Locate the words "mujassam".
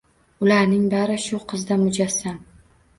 1.85-2.45